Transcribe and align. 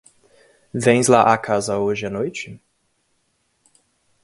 Vens 0.73 1.07
lá 1.07 1.31
a 1.31 1.37
casa 1.37 1.77
hoje 1.77 2.07
à 2.07 2.09
noite? 2.09 2.59